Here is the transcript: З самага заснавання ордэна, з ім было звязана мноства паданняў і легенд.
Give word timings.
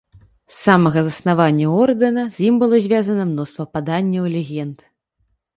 З 0.53 0.53
самага 0.59 1.03
заснавання 1.09 1.67
ордэна, 1.83 2.23
з 2.37 2.47
ім 2.47 2.57
было 2.63 2.75
звязана 2.87 3.23
мноства 3.33 3.69
паданняў 3.77 4.23
і 4.31 4.37
легенд. 4.39 4.77